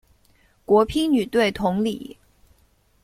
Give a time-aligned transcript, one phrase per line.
[0.65, 2.17] 国乒女队同理。